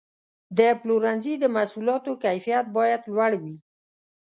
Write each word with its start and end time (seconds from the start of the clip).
د 0.57 0.59
پلورنځي 0.81 1.33
د 1.39 1.45
محصولاتو 1.55 2.11
کیفیت 2.23 2.65
باید 2.77 3.01
لوړ 3.13 3.31
وي. 3.41 3.55